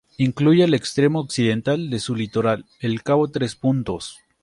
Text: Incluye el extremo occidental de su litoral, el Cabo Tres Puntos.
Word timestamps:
Incluye 0.17 0.63
el 0.63 0.73
extremo 0.73 1.19
occidental 1.19 1.91
de 1.91 1.99
su 1.99 2.15
litoral, 2.15 2.65
el 2.79 3.03
Cabo 3.03 3.29
Tres 3.29 3.55
Puntos. 3.55 4.17